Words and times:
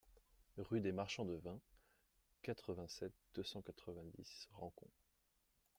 Rue 0.57 0.81
des 0.81 0.91
Marchands 0.93 1.25
de 1.25 1.35
Vin, 1.35 1.59
quatre-vingt-sept, 2.41 3.13
deux 3.35 3.43
cent 3.43 3.61
quatre-vingt-dix 3.61 4.49
Rancon 4.53 4.87